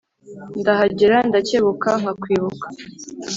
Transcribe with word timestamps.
ndahagera 0.59 1.17
nkacyebuka 1.29 1.89
nka 2.01 2.13
kwibuka 2.21 2.67